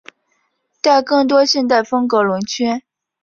[0.81, 2.81] 带更多现代风格轮圈。